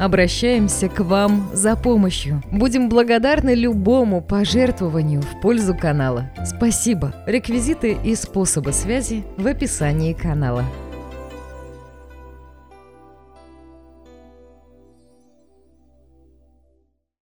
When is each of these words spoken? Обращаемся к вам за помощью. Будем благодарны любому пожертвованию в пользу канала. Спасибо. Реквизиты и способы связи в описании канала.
Обращаемся 0.00 0.88
к 0.88 1.00
вам 1.00 1.50
за 1.52 1.76
помощью. 1.76 2.42
Будем 2.50 2.88
благодарны 2.88 3.54
любому 3.54 4.22
пожертвованию 4.22 5.20
в 5.20 5.42
пользу 5.42 5.76
канала. 5.76 6.30
Спасибо. 6.42 7.12
Реквизиты 7.26 7.98
и 8.02 8.14
способы 8.14 8.72
связи 8.72 9.24
в 9.36 9.46
описании 9.46 10.14
канала. 10.14 10.64